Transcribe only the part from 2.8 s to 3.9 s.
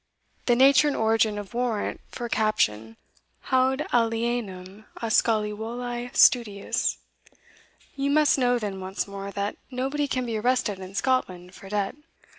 a thing haud